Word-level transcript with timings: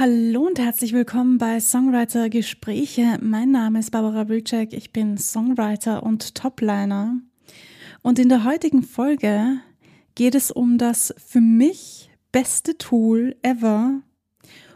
Hallo 0.00 0.46
und 0.46 0.58
herzlich 0.58 0.94
willkommen 0.94 1.36
bei 1.36 1.60
Songwriter 1.60 2.30
Gespräche. 2.30 3.18
Mein 3.20 3.50
Name 3.50 3.80
ist 3.80 3.90
Barbara 3.90 4.30
Wilczek, 4.30 4.72
ich 4.72 4.94
bin 4.94 5.18
Songwriter 5.18 6.02
und 6.02 6.34
Topliner. 6.34 7.18
Und 8.00 8.18
in 8.18 8.30
der 8.30 8.44
heutigen 8.44 8.82
Folge 8.82 9.58
geht 10.14 10.34
es 10.34 10.50
um 10.50 10.78
das 10.78 11.12
für 11.18 11.42
mich 11.42 12.10
beste 12.32 12.78
Tool 12.78 13.36
ever, 13.42 14.00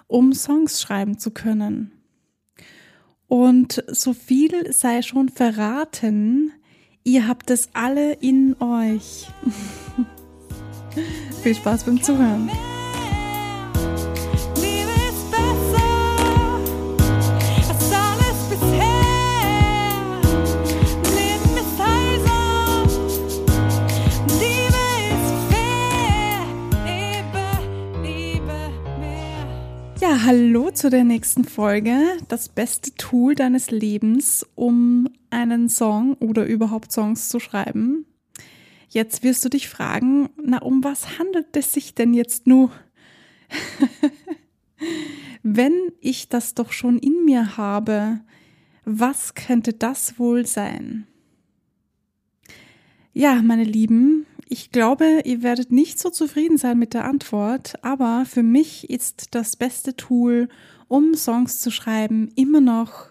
um 0.08 0.34
Songs 0.34 0.82
schreiben 0.82 1.18
zu 1.18 1.30
können. 1.30 1.90
Und 3.26 3.82
so 3.88 4.12
viel 4.12 4.74
sei 4.74 5.00
schon 5.00 5.30
verraten, 5.30 6.52
ihr 7.02 7.26
habt 7.26 7.48
es 7.48 7.70
alle 7.72 8.12
in 8.12 8.60
euch. 8.60 9.28
viel 11.42 11.54
Spaß 11.54 11.84
beim 11.84 12.02
Zuhören. 12.02 12.50
Hallo 30.24 30.70
zu 30.70 30.88
der 30.88 31.04
nächsten 31.04 31.44
Folge. 31.44 31.98
Das 32.28 32.48
beste 32.48 32.94
Tool 32.94 33.34
deines 33.34 33.70
Lebens, 33.70 34.46
um 34.54 35.06
einen 35.28 35.68
Song 35.68 36.14
oder 36.14 36.46
überhaupt 36.46 36.92
Songs 36.92 37.28
zu 37.28 37.40
schreiben. 37.40 38.06
Jetzt 38.88 39.22
wirst 39.22 39.44
du 39.44 39.50
dich 39.50 39.68
fragen, 39.68 40.30
na, 40.42 40.62
um 40.62 40.82
was 40.82 41.18
handelt 41.18 41.54
es 41.54 41.74
sich 41.74 41.94
denn 41.94 42.14
jetzt 42.14 42.46
nur? 42.46 42.70
Wenn 45.42 45.74
ich 46.00 46.30
das 46.30 46.54
doch 46.54 46.72
schon 46.72 46.98
in 46.98 47.26
mir 47.26 47.58
habe, 47.58 48.20
was 48.86 49.34
könnte 49.34 49.74
das 49.74 50.18
wohl 50.18 50.46
sein? 50.46 51.06
Ja, 53.12 53.42
meine 53.42 53.64
Lieben, 53.64 54.24
ich 54.48 54.70
glaube, 54.70 55.22
ihr 55.24 55.42
werdet 55.42 55.72
nicht 55.72 55.98
so 55.98 56.10
zufrieden 56.10 56.58
sein 56.58 56.78
mit 56.78 56.94
der 56.94 57.04
Antwort, 57.04 57.74
aber 57.82 58.24
für 58.26 58.42
mich 58.42 58.90
ist 58.90 59.34
das 59.34 59.56
beste 59.56 59.96
Tool, 59.96 60.48
um 60.88 61.14
Songs 61.14 61.60
zu 61.60 61.70
schreiben, 61.70 62.30
immer 62.36 62.60
noch 62.60 63.08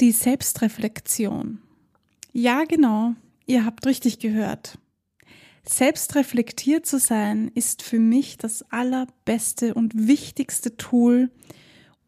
die 0.00 0.12
Selbstreflexion. 0.12 1.60
Ja, 2.32 2.64
genau, 2.64 3.14
ihr 3.46 3.64
habt 3.64 3.86
richtig 3.86 4.18
gehört. 4.18 4.78
Selbstreflektiert 5.64 6.86
zu 6.86 6.98
sein 6.98 7.50
ist 7.54 7.82
für 7.82 8.00
mich 8.00 8.36
das 8.36 8.64
allerbeste 8.72 9.74
und 9.74 10.08
wichtigste 10.08 10.76
Tool, 10.76 11.30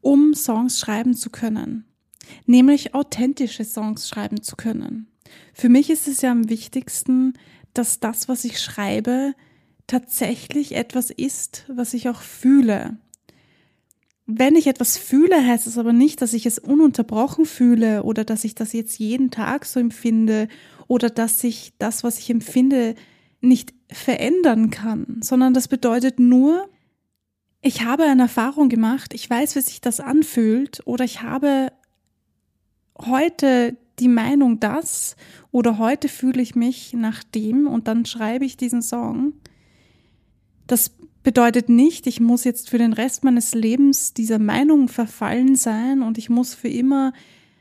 um 0.00 0.34
Songs 0.34 0.80
schreiben 0.80 1.14
zu 1.14 1.30
können, 1.30 1.84
nämlich 2.46 2.94
authentische 2.94 3.64
Songs 3.64 4.08
schreiben 4.08 4.42
zu 4.42 4.56
können. 4.56 5.06
Für 5.52 5.68
mich 5.68 5.88
ist 5.88 6.08
es 6.08 6.20
ja 6.20 6.32
am 6.32 6.48
wichtigsten, 6.48 7.34
dass 7.75 8.00
das, 8.00 8.28
was 8.28 8.44
ich 8.44 8.61
schreibe, 8.61 9.34
tatsächlich 9.86 10.75
etwas 10.75 11.11
ist, 11.11 11.64
was 11.69 11.94
ich 11.94 12.08
auch 12.08 12.22
fühle. 12.22 12.97
Wenn 14.27 14.56
ich 14.56 14.67
etwas 14.67 14.97
fühle, 14.97 15.47
heißt 15.47 15.67
es 15.67 15.77
aber 15.77 15.92
nicht, 15.92 16.22
dass 16.22 16.33
ich 16.33 16.47
es 16.47 16.58
ununterbrochen 16.58 17.45
fühle 17.45 18.05
oder 18.05 18.25
dass 18.25 18.45
ich 18.45 18.55
das 18.55 18.72
jetzt 18.72 18.98
jeden 18.98 19.30
Tag 19.30 19.67
so 19.67 19.78
empfinde 19.78 20.48
oder 20.89 21.11
dass 21.11 21.45
ich 21.45 21.75
das, 21.78 22.05
was 22.05 22.19
ich 22.19 22.30
empfinde, 22.30 22.95
nicht 23.42 23.75
verändern 23.91 24.70
kann, 24.70 25.20
sondern 25.20 25.52
das 25.52 25.69
bedeutet 25.69 26.19
nur, 26.19 26.69
ich 27.61 27.83
habe 27.84 28.05
eine 28.05 28.22
Erfahrung 28.22 28.70
gemacht, 28.70 29.12
ich 29.12 29.28
weiß, 29.28 29.56
wie 29.56 29.61
sich 29.61 29.83
das 29.83 30.00
anfühlt 30.00 30.80
oder 30.86 31.05
ich 31.05 31.20
habe 31.22 31.72
heute 32.98 33.77
die 33.98 34.08
Meinung 34.08 34.60
das 34.60 35.16
oder 35.50 35.78
heute 35.78 36.08
fühle 36.08 36.42
ich 36.42 36.55
mich 36.55 36.92
nach 36.92 37.22
dem 37.22 37.66
und 37.66 37.88
dann 37.88 38.05
schreibe 38.06 38.44
ich 38.44 38.56
diesen 38.56 38.82
Song. 38.82 39.34
Das 40.66 40.92
bedeutet 41.22 41.68
nicht, 41.68 42.06
ich 42.06 42.20
muss 42.20 42.44
jetzt 42.44 42.70
für 42.70 42.78
den 42.78 42.92
Rest 42.92 43.24
meines 43.24 43.54
Lebens 43.54 44.12
dieser 44.14 44.38
Meinung 44.38 44.88
verfallen 44.88 45.56
sein 45.56 46.02
und 46.02 46.18
ich 46.18 46.28
muss 46.28 46.54
für 46.54 46.68
immer 46.68 47.12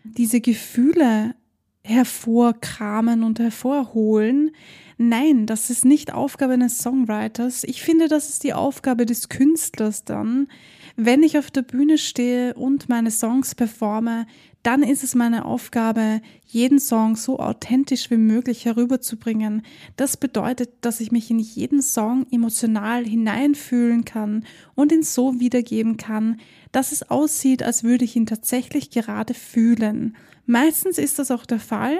diese 0.03 0.41
Gefühle 0.41 1.35
hervorkramen 1.83 3.23
und 3.23 3.39
hervorholen. 3.39 4.51
Nein, 4.97 5.45
das 5.45 5.69
ist 5.69 5.85
nicht 5.85 6.13
Aufgabe 6.13 6.53
eines 6.53 6.77
Songwriters. 6.79 7.63
Ich 7.63 7.81
finde, 7.81 8.07
das 8.07 8.29
ist 8.29 8.43
die 8.43 8.53
Aufgabe 8.53 9.05
des 9.05 9.29
Künstlers 9.29 10.05
dann, 10.05 10.47
wenn 10.95 11.23
ich 11.23 11.37
auf 11.37 11.49
der 11.49 11.63
Bühne 11.63 11.97
stehe 11.97 12.53
und 12.53 12.87
meine 12.89 13.09
Songs 13.11 13.55
performe, 13.55 14.27
dann 14.61 14.81
ist 14.81 15.03
es 15.03 15.15
meine 15.15 15.43
Aufgabe, 15.43 16.21
jeden 16.45 16.79
Song 16.79 17.15
so 17.15 17.39
authentisch 17.39 18.09
wie 18.11 18.17
möglich 18.17 18.63
herüberzubringen. 18.65 19.63
Das 19.97 20.15
bedeutet, 20.15 20.69
dass 20.81 21.01
ich 21.01 21.11
mich 21.11 21.29
in 21.29 21.39
jeden 21.39 21.81
Song 21.81 22.25
emotional 22.31 23.05
hineinfühlen 23.05 24.05
kann 24.05 24.45
und 24.75 24.91
ihn 24.91 25.03
so 25.03 25.39
wiedergeben 25.39 25.97
kann, 25.97 26.39
dass 26.71 26.93
es 26.93 27.09
aussieht, 27.09 27.61
als 27.61 27.83
würde 27.83 28.05
ich 28.05 28.15
ihn 28.15 28.25
tatsächlich 28.25 28.89
gerade 28.89 29.33
fühlen. 29.33 30.15
Meistens 30.45 30.97
ist 30.97 31.19
das 31.19 31.31
auch 31.31 31.45
der 31.45 31.59
Fall, 31.59 31.97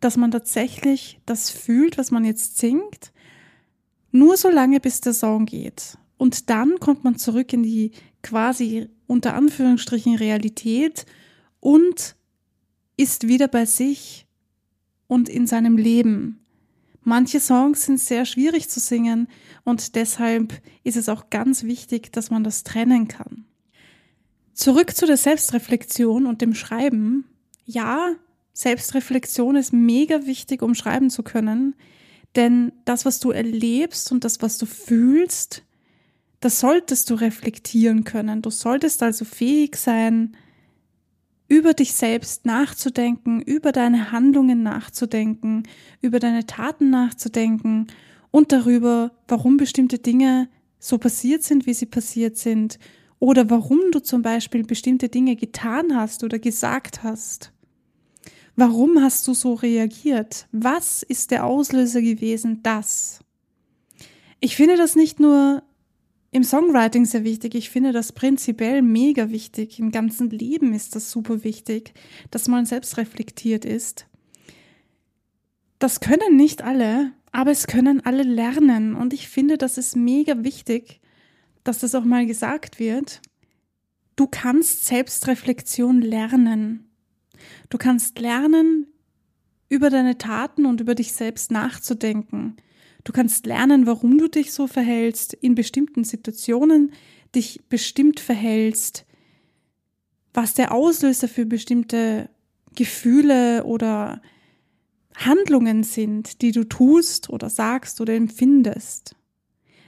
dass 0.00 0.16
man 0.16 0.30
tatsächlich 0.30 1.18
das 1.26 1.50
fühlt, 1.50 1.98
was 1.98 2.10
man 2.10 2.24
jetzt 2.24 2.58
singt, 2.58 3.12
nur 4.12 4.36
so 4.36 4.48
lange, 4.48 4.78
bis 4.78 5.00
der 5.00 5.14
Song 5.14 5.46
geht. 5.46 5.98
Und 6.18 6.50
dann 6.50 6.78
kommt 6.80 7.04
man 7.04 7.16
zurück 7.16 7.52
in 7.52 7.62
die 7.62 7.90
quasi 8.26 8.88
unter 9.06 9.34
Anführungsstrichen 9.34 10.16
Realität 10.16 11.06
und 11.60 12.16
ist 12.96 13.28
wieder 13.28 13.46
bei 13.46 13.66
sich 13.66 14.26
und 15.06 15.28
in 15.28 15.46
seinem 15.46 15.76
Leben. 15.76 16.40
Manche 17.02 17.38
Songs 17.38 17.86
sind 17.86 18.00
sehr 18.00 18.24
schwierig 18.24 18.68
zu 18.68 18.80
singen 18.80 19.28
und 19.62 19.94
deshalb 19.94 20.60
ist 20.82 20.96
es 20.96 21.08
auch 21.08 21.30
ganz 21.30 21.62
wichtig, 21.62 22.12
dass 22.12 22.30
man 22.30 22.42
das 22.42 22.64
trennen 22.64 23.06
kann. 23.06 23.44
Zurück 24.54 24.96
zu 24.96 25.06
der 25.06 25.16
Selbstreflexion 25.16 26.26
und 26.26 26.40
dem 26.40 26.54
Schreiben. 26.54 27.26
Ja, 27.64 28.10
Selbstreflexion 28.54 29.54
ist 29.54 29.72
mega 29.72 30.26
wichtig, 30.26 30.62
um 30.62 30.74
schreiben 30.74 31.10
zu 31.10 31.22
können, 31.22 31.76
denn 32.34 32.72
das, 32.84 33.04
was 33.04 33.20
du 33.20 33.30
erlebst 33.30 34.10
und 34.10 34.24
das, 34.24 34.42
was 34.42 34.58
du 34.58 34.66
fühlst, 34.66 35.62
das 36.46 36.60
solltest 36.60 37.10
du 37.10 37.14
reflektieren 37.14 38.04
können. 38.04 38.40
Du 38.40 38.50
solltest 38.50 39.02
also 39.02 39.24
fähig 39.24 39.74
sein, 39.74 40.36
über 41.48 41.74
dich 41.74 41.92
selbst 41.92 42.46
nachzudenken, 42.46 43.42
über 43.42 43.72
deine 43.72 44.12
Handlungen 44.12 44.62
nachzudenken, 44.62 45.64
über 46.00 46.20
deine 46.20 46.46
Taten 46.46 46.88
nachzudenken 46.88 47.88
und 48.30 48.52
darüber, 48.52 49.10
warum 49.26 49.56
bestimmte 49.56 49.98
Dinge 49.98 50.48
so 50.78 50.98
passiert 50.98 51.42
sind, 51.42 51.66
wie 51.66 51.74
sie 51.74 51.86
passiert 51.86 52.36
sind, 52.36 52.78
oder 53.18 53.50
warum 53.50 53.80
du 53.90 53.98
zum 53.98 54.22
Beispiel 54.22 54.62
bestimmte 54.62 55.08
Dinge 55.08 55.34
getan 55.34 55.96
hast 55.96 56.22
oder 56.22 56.38
gesagt 56.38 57.02
hast. 57.02 57.50
Warum 58.54 59.02
hast 59.02 59.26
du 59.26 59.34
so 59.34 59.54
reagiert? 59.54 60.46
Was 60.52 61.02
ist 61.02 61.32
der 61.32 61.44
Auslöser 61.44 62.02
gewesen, 62.02 62.60
das? 62.62 63.18
Ich 64.38 64.54
finde 64.54 64.76
das 64.76 64.94
nicht 64.94 65.18
nur 65.18 65.64
im 66.30 66.42
Songwriting 66.42 67.04
sehr 67.04 67.24
wichtig. 67.24 67.54
Ich 67.54 67.70
finde 67.70 67.92
das 67.92 68.12
prinzipiell 68.12 68.82
mega 68.82 69.30
wichtig. 69.30 69.78
Im 69.78 69.90
ganzen 69.90 70.30
Leben 70.30 70.74
ist 70.74 70.94
das 70.94 71.10
super 71.10 71.44
wichtig, 71.44 71.94
dass 72.30 72.48
man 72.48 72.66
selbst 72.66 72.96
reflektiert 72.98 73.64
ist. 73.64 74.06
Das 75.78 76.00
können 76.00 76.36
nicht 76.36 76.62
alle, 76.62 77.12
aber 77.32 77.50
es 77.50 77.66
können 77.66 78.04
alle 78.04 78.22
lernen. 78.22 78.94
Und 78.94 79.12
ich 79.12 79.28
finde, 79.28 79.58
das 79.58 79.78
ist 79.78 79.96
mega 79.96 80.42
wichtig, 80.42 81.00
dass 81.64 81.78
das 81.78 81.94
auch 81.94 82.04
mal 82.04 82.26
gesagt 82.26 82.78
wird. 82.78 83.20
Du 84.16 84.26
kannst 84.26 84.86
Selbstreflexion 84.86 86.00
lernen. 86.00 86.90
Du 87.68 87.76
kannst 87.76 88.18
lernen, 88.18 88.86
über 89.68 89.90
deine 89.90 90.16
Taten 90.16 90.66
und 90.66 90.80
über 90.80 90.94
dich 90.94 91.12
selbst 91.12 91.50
nachzudenken. 91.50 92.56
Du 93.06 93.12
kannst 93.12 93.46
lernen, 93.46 93.86
warum 93.86 94.18
du 94.18 94.26
dich 94.26 94.52
so 94.52 94.66
verhältst, 94.66 95.32
in 95.32 95.54
bestimmten 95.54 96.02
Situationen 96.02 96.92
dich 97.36 97.62
bestimmt 97.68 98.18
verhältst, 98.18 99.06
was 100.34 100.54
der 100.54 100.72
Auslöser 100.72 101.28
für 101.28 101.46
bestimmte 101.46 102.28
Gefühle 102.74 103.62
oder 103.62 104.20
Handlungen 105.14 105.84
sind, 105.84 106.42
die 106.42 106.50
du 106.50 106.64
tust 106.64 107.30
oder 107.30 107.48
sagst 107.48 108.00
oder 108.00 108.12
empfindest. 108.12 109.14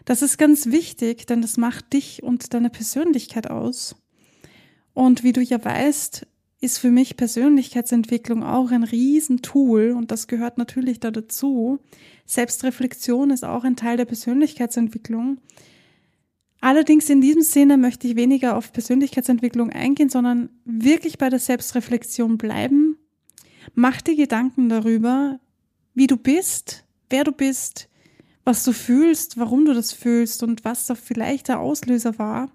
Das 0.05 0.23
ist 0.23 0.39
ganz 0.39 0.67
wichtig, 0.67 1.27
denn 1.27 1.43
das 1.43 1.57
macht 1.57 1.93
dich 1.95 2.23
und 2.23 2.55
deine 2.55 2.71
Persönlichkeit 2.71 3.51
aus. 3.51 3.97
Und 4.95 5.25
wie 5.25 5.33
du 5.33 5.41
ja 5.41 5.63
weißt, 5.63 6.25
ist 6.61 6.79
für 6.79 6.91
mich 6.91 7.17
Persönlichkeitsentwicklung 7.17 8.43
auch 8.43 8.71
ein 8.71 8.83
Riesentool 8.83 9.93
und 9.97 10.11
das 10.11 10.27
gehört 10.27 10.59
natürlich 10.59 10.99
da 10.99 11.11
dazu. 11.11 11.79
Selbstreflexion 12.27 13.31
ist 13.31 13.45
auch 13.45 13.65
ein 13.65 13.77
Teil 13.77 13.97
der 13.97 14.07
Persönlichkeitsentwicklung. 14.07 15.39
Allerdings 16.61 17.09
in 17.09 17.21
diesem 17.21 17.43
Sinne 17.43 17.77
möchte 17.77 18.09
ich 18.09 18.17
weniger 18.17 18.57
auf 18.57 18.73
Persönlichkeitsentwicklung 18.73 19.71
eingehen, 19.71 20.09
sondern 20.09 20.51
wirklich 20.65 21.17
bei 21.19 21.31
der 21.31 21.39
Selbstreflexion 21.39 22.37
bleiben. 22.37 22.99
Mach 23.75 24.01
dir 24.01 24.17
Gedanken 24.17 24.69
darüber, 24.69 25.39
wie 25.95 26.09
du 26.09 26.17
bist, 26.17 26.85
wer 27.11 27.23
du 27.23 27.31
bist, 27.31 27.89
was 28.45 28.65
du 28.65 28.73
fühlst, 28.73 29.39
warum 29.39 29.65
du 29.65 29.75
das 29.75 29.93
fühlst 29.93 30.43
und 30.43 30.65
was 30.65 30.87
da 30.87 30.97
vielleicht 30.97 31.47
der 31.47 31.61
Auslöser 31.61 32.19
war. 32.19 32.51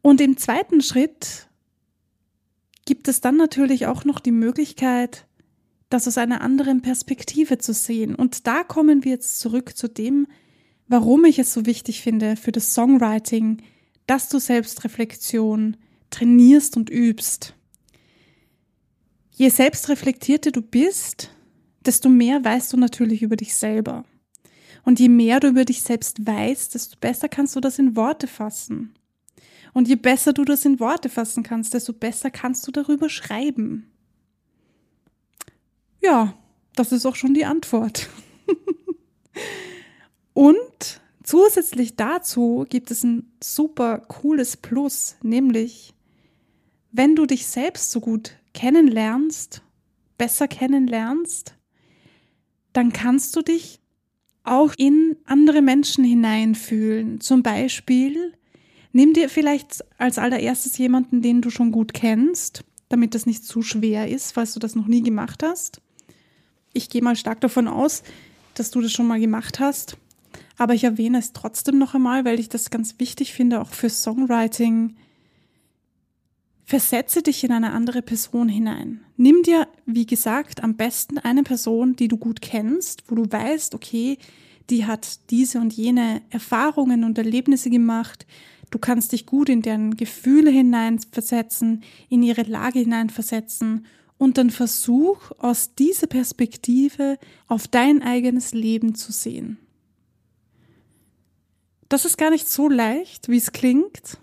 Und 0.00 0.22
im 0.22 0.38
zweiten 0.38 0.80
Schritt 0.80 1.47
gibt 2.88 3.06
es 3.06 3.20
dann 3.20 3.36
natürlich 3.36 3.84
auch 3.84 4.06
noch 4.06 4.18
die 4.18 4.32
Möglichkeit, 4.32 5.26
das 5.90 6.08
aus 6.08 6.16
einer 6.16 6.40
anderen 6.40 6.80
Perspektive 6.80 7.58
zu 7.58 7.74
sehen. 7.74 8.14
Und 8.14 8.46
da 8.46 8.64
kommen 8.64 9.04
wir 9.04 9.12
jetzt 9.12 9.40
zurück 9.40 9.76
zu 9.76 9.88
dem, 9.88 10.26
warum 10.86 11.26
ich 11.26 11.38
es 11.38 11.52
so 11.52 11.66
wichtig 11.66 12.00
finde 12.00 12.34
für 12.36 12.50
das 12.50 12.72
Songwriting, 12.72 13.60
dass 14.06 14.30
du 14.30 14.38
Selbstreflexion 14.38 15.76
trainierst 16.08 16.78
und 16.78 16.88
übst. 16.88 17.54
Je 19.32 19.50
selbstreflektierter 19.50 20.50
du 20.50 20.62
bist, 20.62 21.28
desto 21.84 22.08
mehr 22.08 22.42
weißt 22.42 22.72
du 22.72 22.78
natürlich 22.78 23.20
über 23.20 23.36
dich 23.36 23.54
selber. 23.54 24.06
Und 24.82 24.98
je 24.98 25.10
mehr 25.10 25.40
du 25.40 25.48
über 25.48 25.66
dich 25.66 25.82
selbst 25.82 26.26
weißt, 26.26 26.74
desto 26.74 26.96
besser 26.98 27.28
kannst 27.28 27.54
du 27.54 27.60
das 27.60 27.78
in 27.78 27.96
Worte 27.96 28.26
fassen. 28.26 28.94
Und 29.72 29.88
je 29.88 29.96
besser 29.96 30.32
du 30.32 30.44
das 30.44 30.64
in 30.64 30.80
Worte 30.80 31.08
fassen 31.08 31.42
kannst, 31.42 31.74
desto 31.74 31.92
besser 31.92 32.30
kannst 32.30 32.66
du 32.66 32.72
darüber 32.72 33.08
schreiben. 33.08 33.90
Ja, 36.00 36.34
das 36.74 36.92
ist 36.92 37.06
auch 37.06 37.16
schon 37.16 37.34
die 37.34 37.44
Antwort. 37.44 38.08
Und 40.32 41.00
zusätzlich 41.24 41.96
dazu 41.96 42.64
gibt 42.68 42.90
es 42.90 43.02
ein 43.02 43.32
super 43.42 43.98
cooles 43.98 44.56
Plus, 44.56 45.16
nämlich 45.22 45.94
wenn 46.92 47.16
du 47.16 47.26
dich 47.26 47.46
selbst 47.46 47.90
so 47.90 48.00
gut 48.00 48.36
kennenlernst, 48.54 49.62
besser 50.16 50.48
kennenlernst, 50.48 51.54
dann 52.72 52.92
kannst 52.92 53.34
du 53.36 53.42
dich 53.42 53.80
auch 54.44 54.72
in 54.76 55.16
andere 55.24 55.62
Menschen 55.62 56.04
hineinfühlen. 56.04 57.20
Zum 57.20 57.42
Beispiel, 57.42 58.32
nimm 58.98 59.12
dir 59.12 59.28
vielleicht 59.28 59.84
als 59.96 60.18
allererstes 60.18 60.76
jemanden, 60.76 61.22
den 61.22 61.40
du 61.40 61.50
schon 61.50 61.70
gut 61.70 61.94
kennst, 61.94 62.64
damit 62.88 63.14
das 63.14 63.26
nicht 63.26 63.44
zu 63.44 63.62
schwer 63.62 64.08
ist, 64.08 64.32
falls 64.32 64.54
du 64.54 64.58
das 64.58 64.74
noch 64.74 64.88
nie 64.88 65.04
gemacht 65.04 65.44
hast. 65.44 65.80
Ich 66.72 66.90
gehe 66.90 67.00
mal 67.00 67.14
stark 67.14 67.40
davon 67.40 67.68
aus, 67.68 68.02
dass 68.54 68.72
du 68.72 68.80
das 68.80 68.90
schon 68.90 69.06
mal 69.06 69.20
gemacht 69.20 69.60
hast. 69.60 69.96
Aber 70.56 70.74
ich 70.74 70.82
erwähne 70.82 71.18
es 71.18 71.32
trotzdem 71.32 71.78
noch 71.78 71.94
einmal, 71.94 72.24
weil 72.24 72.40
ich 72.40 72.48
das 72.48 72.70
ganz 72.70 72.98
wichtig 72.98 73.32
finde, 73.32 73.60
auch 73.60 73.70
für 73.70 73.88
Songwriting. 73.88 74.96
Versetze 76.64 77.22
dich 77.22 77.44
in 77.44 77.52
eine 77.52 77.70
andere 77.70 78.02
Person 78.02 78.48
hinein. 78.48 79.00
Nimm 79.16 79.44
dir, 79.44 79.68
wie 79.86 80.06
gesagt, 80.06 80.64
am 80.64 80.74
besten 80.74 81.18
eine 81.18 81.44
Person, 81.44 81.94
die 81.94 82.08
du 82.08 82.16
gut 82.16 82.42
kennst, 82.42 83.04
wo 83.06 83.14
du 83.14 83.30
weißt, 83.30 83.76
okay, 83.76 84.18
die 84.70 84.86
hat 84.86 85.30
diese 85.30 85.60
und 85.60 85.72
jene 85.72 86.20
Erfahrungen 86.30 87.04
und 87.04 87.16
Erlebnisse 87.16 87.70
gemacht. 87.70 88.26
Du 88.70 88.78
kannst 88.78 89.12
dich 89.12 89.26
gut 89.26 89.48
in 89.48 89.62
deren 89.62 89.96
Gefühle 89.96 90.50
hineinversetzen, 90.50 91.82
in 92.08 92.22
ihre 92.22 92.42
Lage 92.42 92.80
hineinversetzen 92.80 93.86
und 94.18 94.36
dann 94.36 94.50
versuch 94.50 95.30
aus 95.38 95.74
dieser 95.74 96.06
Perspektive 96.06 97.18
auf 97.46 97.68
dein 97.68 98.02
eigenes 98.02 98.52
Leben 98.52 98.94
zu 98.94 99.12
sehen. 99.12 99.58
Das 101.88 102.04
ist 102.04 102.18
gar 102.18 102.30
nicht 102.30 102.48
so 102.48 102.68
leicht, 102.68 103.28
wie 103.28 103.38
es 103.38 103.52
klingt, 103.52 104.18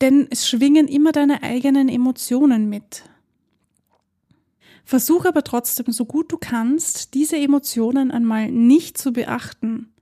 denn 0.00 0.28
es 0.30 0.48
schwingen 0.48 0.86
immer 0.86 1.10
deine 1.10 1.42
eigenen 1.42 1.88
Emotionen 1.88 2.68
mit. 2.68 3.02
Versuch 4.84 5.24
aber 5.24 5.42
trotzdem, 5.42 5.92
so 5.92 6.04
gut 6.04 6.32
du 6.32 6.38
kannst, 6.38 7.14
diese 7.14 7.36
Emotionen 7.36 8.10
einmal 8.10 8.50
nicht 8.50 8.98
zu 8.98 9.12
beachten. 9.12 9.92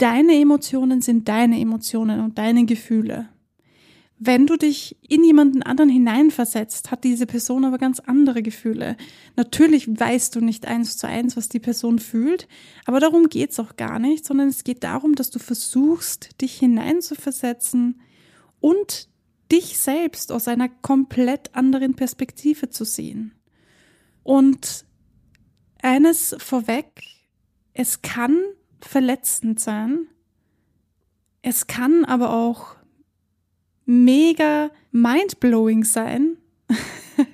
Deine 0.00 0.40
Emotionen 0.40 1.02
sind 1.02 1.28
deine 1.28 1.60
Emotionen 1.60 2.20
und 2.20 2.38
deine 2.38 2.64
Gefühle. 2.64 3.28
Wenn 4.18 4.46
du 4.46 4.56
dich 4.56 4.96
in 5.06 5.22
jemanden 5.22 5.62
anderen 5.62 5.90
hineinversetzt, 5.90 6.90
hat 6.90 7.04
diese 7.04 7.26
Person 7.26 7.66
aber 7.66 7.76
ganz 7.76 8.00
andere 8.00 8.42
Gefühle. 8.42 8.96
Natürlich 9.36 9.88
weißt 9.88 10.34
du 10.34 10.40
nicht 10.40 10.64
eins 10.66 10.96
zu 10.96 11.06
eins, 11.06 11.36
was 11.36 11.50
die 11.50 11.58
Person 11.58 11.98
fühlt, 11.98 12.48
aber 12.86 12.98
darum 12.98 13.28
geht's 13.28 13.60
auch 13.60 13.76
gar 13.76 13.98
nicht, 13.98 14.24
sondern 14.24 14.48
es 14.48 14.64
geht 14.64 14.84
darum, 14.84 15.16
dass 15.16 15.28
du 15.28 15.38
versuchst, 15.38 16.40
dich 16.40 16.58
hineinzuversetzen 16.58 18.00
und 18.58 19.10
dich 19.52 19.76
selbst 19.76 20.32
aus 20.32 20.48
einer 20.48 20.70
komplett 20.70 21.54
anderen 21.54 21.94
Perspektive 21.94 22.70
zu 22.70 22.86
sehen. 22.86 23.34
Und 24.22 24.86
eines 25.82 26.34
vorweg, 26.38 27.02
es 27.74 28.00
kann 28.00 28.38
verletzend 28.84 29.60
sein, 29.60 30.06
es 31.42 31.66
kann 31.66 32.04
aber 32.04 32.32
auch 32.32 32.76
mega 33.86 34.70
mindblowing 34.92 35.84
sein. 35.84 36.36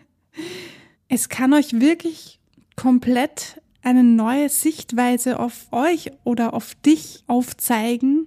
es 1.09 1.29
kann 1.29 1.53
euch 1.53 1.81
wirklich 1.81 2.41
komplett 2.77 3.61
eine 3.83 4.05
neue 4.05 4.49
Sichtweise 4.49 5.39
auf 5.39 5.67
euch 5.73 6.11
oder 6.25 6.55
auf 6.55 6.75
dich 6.75 7.25
aufzeigen. 7.27 8.27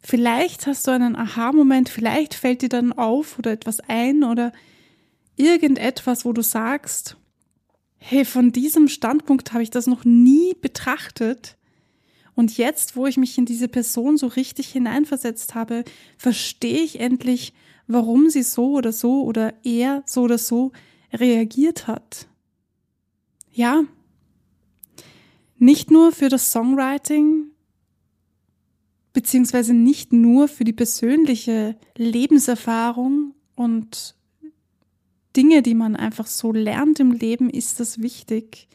Vielleicht 0.00 0.66
hast 0.66 0.86
du 0.86 0.90
einen 0.90 1.14
Aha-Moment, 1.14 1.88
vielleicht 1.88 2.34
fällt 2.34 2.62
dir 2.62 2.68
dann 2.68 2.92
auf 2.92 3.38
oder 3.38 3.52
etwas 3.52 3.80
ein 3.88 4.24
oder 4.24 4.52
irgendetwas, 5.36 6.24
wo 6.24 6.32
du 6.32 6.42
sagst, 6.42 7.16
hey, 7.98 8.24
von 8.24 8.50
diesem 8.50 8.88
Standpunkt 8.88 9.52
habe 9.52 9.62
ich 9.62 9.70
das 9.70 9.86
noch 9.86 10.04
nie 10.04 10.54
betrachtet. 10.60 11.56
Und 12.34 12.56
jetzt, 12.56 12.96
wo 12.96 13.06
ich 13.06 13.16
mich 13.16 13.36
in 13.36 13.44
diese 13.44 13.68
Person 13.68 14.16
so 14.16 14.26
richtig 14.26 14.68
hineinversetzt 14.68 15.54
habe, 15.54 15.84
verstehe 16.16 16.80
ich 16.80 17.00
endlich, 17.00 17.52
warum 17.86 18.30
sie 18.30 18.42
so 18.42 18.72
oder 18.72 18.92
so 18.92 19.24
oder 19.24 19.54
er 19.64 20.02
so 20.06 20.22
oder 20.22 20.38
so 20.38 20.72
reagiert 21.12 21.86
hat. 21.86 22.26
Ja, 23.52 23.84
nicht 25.58 25.90
nur 25.90 26.12
für 26.12 26.28
das 26.28 26.50
Songwriting, 26.50 27.52
beziehungsweise 29.12 29.74
nicht 29.74 30.12
nur 30.12 30.48
für 30.48 30.64
die 30.64 30.72
persönliche 30.72 31.76
Lebenserfahrung 31.96 33.34
und 33.54 34.16
Dinge, 35.36 35.62
die 35.62 35.74
man 35.74 35.96
einfach 35.96 36.26
so 36.26 36.52
lernt 36.52 36.98
im 36.98 37.12
Leben, 37.12 37.50
ist 37.50 37.78
das 37.78 38.00
wichtig. 38.00 38.68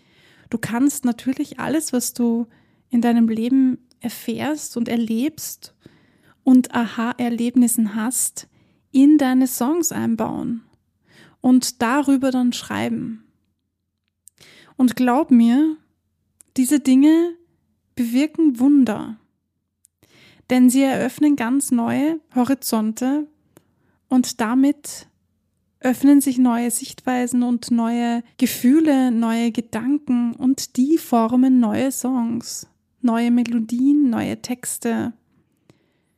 Du 0.50 0.58
kannst 0.58 1.06
natürlich 1.06 1.60
alles, 1.60 1.92
was 1.92 2.14
du 2.14 2.48
in 2.90 3.02
deinem 3.02 3.28
Leben 3.28 3.80
erfährst 4.00 4.78
und 4.78 4.88
erlebst 4.88 5.74
und 6.44 6.74
Aha-Erlebnissen 6.74 7.96
hast, 7.96 8.48
in 8.92 9.18
deine 9.18 9.48
Songs 9.48 9.92
einbauen 9.92 10.62
und 11.42 11.82
darüber 11.82 12.32
dann 12.32 12.54
schreiben. 12.54 13.24
Und 14.76 14.96
glaub 14.96 15.32
mir, 15.32 15.78
diese 16.56 16.80
Dinge 16.80 17.34
bewirken 17.96 18.60
Wunder, 18.60 19.18
denn 20.50 20.70
sie 20.70 20.84
eröffnen 20.84 21.36
ganz 21.36 21.72
neue 21.72 22.20
Horizonte 22.34 23.28
und 24.08 24.40
damit 24.40 25.08
öffnen 25.80 26.22
sich 26.22 26.38
neue 26.38 26.72
Sichtweisen 26.72 27.44
und 27.44 27.70
neue 27.72 28.24
Gefühle, 28.38 29.12
neue 29.12 29.52
Gedanken 29.52 30.34
und 30.34 30.78
die 30.78 30.98
formen 30.98 31.60
neue 31.60 31.92
Songs 31.92 32.68
neue 33.02 33.32
Melodien, 33.32 34.10
neue 34.10 34.42
Texte. 34.42 35.14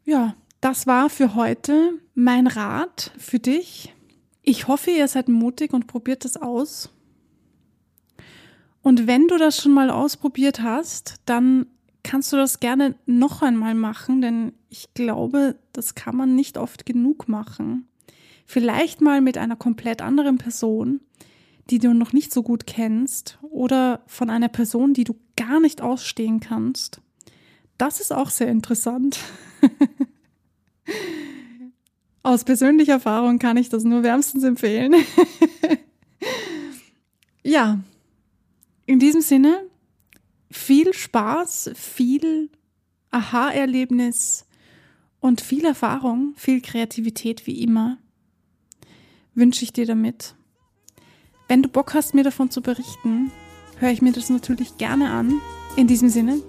Ja, 0.05 0.35
das 0.61 0.87
war 0.87 1.09
für 1.09 1.35
heute 1.35 1.99
mein 2.15 2.47
Rat 2.47 3.11
für 3.17 3.39
dich. 3.39 3.93
Ich 4.41 4.67
hoffe, 4.67 4.91
ihr 4.91 5.07
seid 5.07 5.29
mutig 5.29 5.73
und 5.73 5.87
probiert 5.87 6.25
es 6.25 6.37
aus. 6.37 6.89
Und 8.81 9.07
wenn 9.07 9.27
du 9.27 9.37
das 9.37 9.61
schon 9.61 9.73
mal 9.73 9.89
ausprobiert 9.89 10.61
hast, 10.61 11.15
dann 11.25 11.67
kannst 12.03 12.31
du 12.33 12.37
das 12.37 12.59
gerne 12.59 12.95
noch 13.05 13.41
einmal 13.41 13.75
machen, 13.75 14.21
denn 14.21 14.53
ich 14.69 14.93
glaube, 14.93 15.55
das 15.73 15.95
kann 15.95 16.15
man 16.15 16.35
nicht 16.35 16.57
oft 16.57 16.85
genug 16.85 17.27
machen. 17.27 17.87
Vielleicht 18.45 19.01
mal 19.01 19.21
mit 19.21 19.37
einer 19.37 19.55
komplett 19.55 20.01
anderen 20.01 20.37
Person, 20.37 21.01
die 21.69 21.79
du 21.79 21.93
noch 21.93 22.13
nicht 22.13 22.31
so 22.31 22.43
gut 22.43 22.65
kennst 22.67 23.37
oder 23.41 24.01
von 24.07 24.29
einer 24.29 24.49
Person, 24.49 24.93
die 24.93 25.03
du 25.03 25.15
gar 25.35 25.59
nicht 25.59 25.81
ausstehen 25.81 26.39
kannst. 26.39 27.01
Das 27.77 27.99
ist 27.99 28.11
auch 28.11 28.29
sehr 28.29 28.47
interessant. 28.47 29.19
Aus 32.23 32.43
persönlicher 32.43 32.93
Erfahrung 32.93 33.39
kann 33.39 33.57
ich 33.57 33.69
das 33.69 33.83
nur 33.83 34.03
wärmstens 34.03 34.43
empfehlen. 34.43 34.93
ja, 37.43 37.79
in 38.85 38.99
diesem 38.99 39.21
Sinne, 39.21 39.63
viel 40.51 40.93
Spaß, 40.93 41.71
viel 41.75 42.49
Aha-Erlebnis 43.11 44.45
und 45.19 45.41
viel 45.41 45.65
Erfahrung, 45.65 46.33
viel 46.35 46.61
Kreativität 46.61 47.47
wie 47.47 47.61
immer 47.61 47.97
wünsche 49.39 49.63
ich 49.63 49.73
dir 49.73 49.85
damit. 49.85 50.35
Wenn 51.49 51.63
du 51.63 51.67
Bock 51.67 51.95
hast, 51.95 52.13
mir 52.13 52.23
davon 52.23 52.51
zu 52.51 52.61
berichten, 52.61 53.31
höre 53.79 53.89
ich 53.89 54.03
mir 54.03 54.11
das 54.11 54.29
natürlich 54.29 54.77
gerne 54.77 55.09
an. 55.09 55.41
In 55.75 55.87
diesem 55.87 56.07
Sinne, 56.07 56.43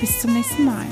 bis 0.00 0.20
zum 0.20 0.32
nächsten 0.32 0.64
Mal. 0.64 0.84